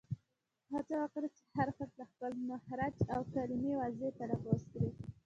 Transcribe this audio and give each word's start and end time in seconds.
هڅه 0.71 0.95
وکړئ، 1.01 1.29
هر 1.55 1.67
حرف 1.77 1.91
له 1.99 2.05
خپل 2.11 2.31
مخرج 2.49 2.95
او 3.13 3.21
کلیمه 3.33 3.73
واضیح 3.79 4.11
تلفظ 4.21 4.59
کړئ! 4.71 4.91